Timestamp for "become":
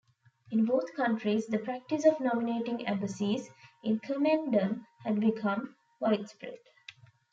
5.19-5.75